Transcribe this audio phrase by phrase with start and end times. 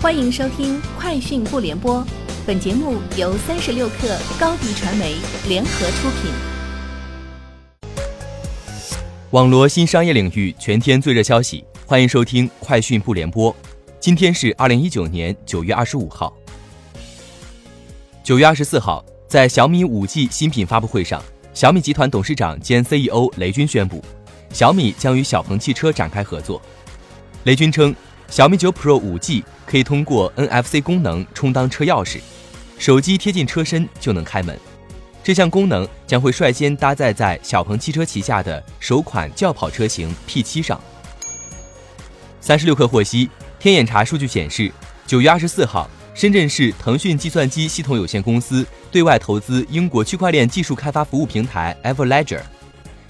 [0.00, 1.96] 欢迎收听《快讯不联播》，
[2.46, 5.16] 本节目由三十六克高低传媒
[5.48, 6.30] 联合出品。
[9.30, 13.52] 网罗新商业领域全天最热消息，欢迎收听《快讯不联播》。
[13.98, 16.32] 今天是二零一九年九月二十五号。
[18.22, 21.20] 九月二十四号，在小米五 G 新品发布会上，
[21.52, 24.00] 小米集团董事长兼 CEO 雷军宣布，
[24.52, 26.62] 小米将与小鹏汽车展开合作。
[27.42, 27.92] 雷军称。
[28.30, 32.18] 小米九 Pro 五 G 可以通过 NFC 功能充当车钥匙，
[32.78, 34.56] 手机贴近车身就能开门。
[35.24, 40.78] 这项功能将会率先搭载在小鹏汽车旗下的首款轿跑车型 P7 上。
[42.40, 44.70] 三十六氪获悉，天眼查数据显示，
[45.06, 52.42] 九月二十四号，深圳市腾讯计算机系统有限公司对外投资英国区块链技术开发服务平台 Everledger。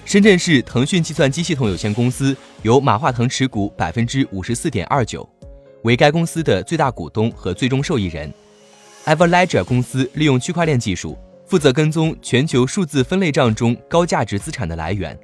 [0.08, 5.28] 深圳市腾讯计算机系统有限公司由马化腾持股百分之五十四点二九，
[5.82, 8.32] 为该公司的最大股东和最终受益人。
[9.04, 15.14] Everledger 公司利用区块链技术，负责跟踪全球数字分类账中高价值资产的来源。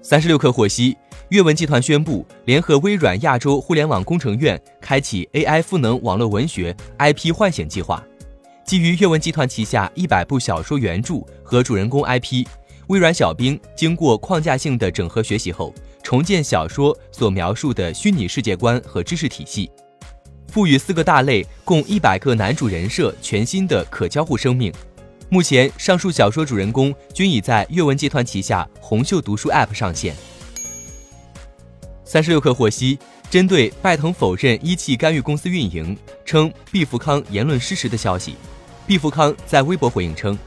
[0.00, 0.96] 三十六氪获悉，
[1.30, 8.00] 阅文集团宣布联合微软亚洲互联网工程院，开启 AI 赋能网络文学 IP 唤醒计划，
[8.64, 12.46] 基于阅文集团旗下一百部小说原著和主人公 IP。
[12.92, 19.70] 微软小冰经过框架性的整合学习后，重建小说所描述的虚拟世界观和知识体系，
[20.48, 24.70] 赋予四个大类共一百个男主人设全新的可交互生命。
[25.30, 30.14] 目前，上述小说主人公均已在阅文集团旗下红袖读书 App 上线。
[32.04, 32.98] 三十六氪获悉，
[33.30, 35.96] 针对拜腾否认一汽干预公司运营，
[36.26, 38.34] 称毕福康言论失实的消息，
[38.86, 40.38] 毕福康在微博回应称。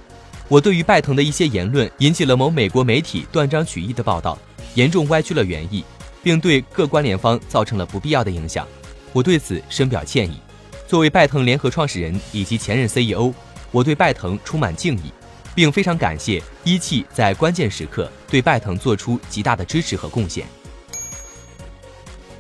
[0.48, 4.38] 我对于拜腾的一些言论引起了某美国媒体断章取义的报道，
[4.76, 5.84] 严重歪曲了原意，
[6.22, 8.68] 并对各关联方造成了不必要的影响。
[9.12, 10.40] 我对此深表歉意。
[10.88, 13.34] 作为拜腾联合创始人以及前任 CEO，
[13.72, 15.12] 我对拜腾充满敬意，
[15.56, 20.46] 并非常感谢一汽在关键时刻对拜腾做出极大的支持和贡献。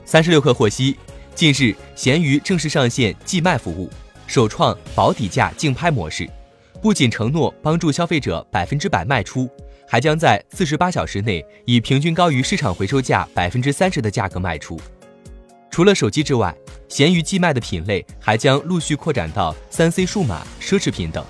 [0.05, 0.95] 三十六氪获悉，
[1.33, 3.89] 近日闲鱼正式上线寄卖服务，
[4.27, 6.29] 首创保底价竞拍模式。
[6.81, 9.49] 不仅承诺帮助消费者百分之百卖出，
[9.87, 14.79] 还将在四十八小时内以平均高于市场回收价百分之三十的价格卖出。
[15.71, 16.55] 除了手机之外，
[16.87, 21.25] 闲鱼寄卖的品类还将陆续扩展到三 C 数码、奢侈品等。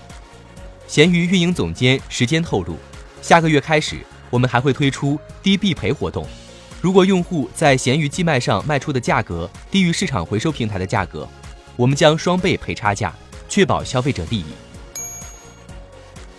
[0.87, 2.75] 闲鱼运营总监时间透露，
[3.21, 3.97] 下个月开始，
[4.29, 6.27] 我们还会推出低必赔活动。
[6.81, 11.27] 如果用户在闲鱼寄卖上卖出的价格低于市场回收平台的价格，
[11.75, 13.11] 我们将双倍赔差价，
[13.49, 14.45] 确保消费者利益。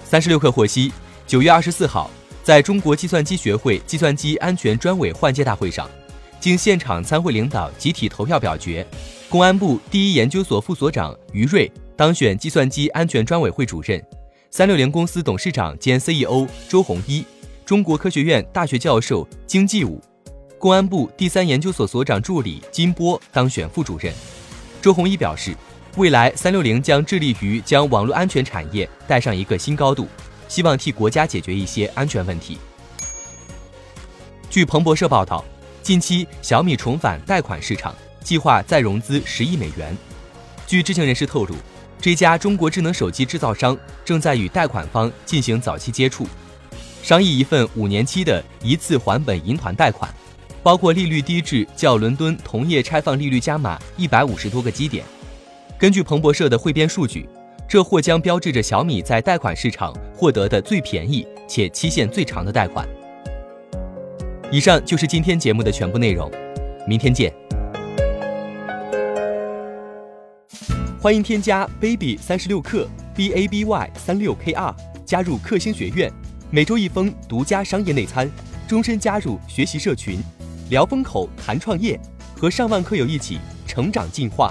[0.08, 0.92] 三十六氪获悉，
[1.26, 2.08] 九月二十四号，
[2.44, 5.90] 在中国计算机学会计算机安全专委换届大会上，
[6.38, 8.86] 经现场参会领导集体投票表决，
[9.28, 14.00] 公安部第一研究所副所长于瑞当选计算机安全专委会主任，
[14.52, 17.24] 三六零公司董事长兼 CEO 周鸿祎，
[17.64, 20.00] 中国科学院大学教授经济武，
[20.56, 24.14] 公安部第三研究所所长助理金波当选副主任。
[24.80, 25.52] 周鸿祎表示。
[25.96, 30.06] 未来，三六零将致力于将网络安全产业带上一个新高度，
[30.46, 32.58] 希望替国家解决一些安全问题。
[34.50, 35.42] 据彭博社报道，
[35.82, 39.96] 近期小米重返贷款市场，计划再融资十亿美元。
[40.66, 41.54] 据知情人士透露，
[41.98, 43.74] 这家中国智能手机制造商
[44.04, 46.26] 正在与贷款方进行早期接触，
[47.02, 50.14] 商议一份五年期的一次还本银团贷款，
[50.62, 55.02] 包括利率低至较伦敦同业拆放利率加码一百五十多个基点。
[55.78, 57.28] 根据彭博社的汇编数据，
[57.68, 62.88] 这或将标志着小米在贷款市场获得的最便宜且期限最长的贷款。
[64.50, 66.30] 以上就是今天节目的全部内容，
[66.88, 67.30] 明天见。
[70.98, 76.10] 欢迎添加 baby 三十六克 b a b y 三六 k r 加入克星学院，
[76.50, 78.30] 每周一封独家商业内参，
[78.66, 80.20] 终身加入学习社群，
[80.70, 82.00] 聊风口谈创业，
[82.34, 84.50] 和上万课友一起成长进化。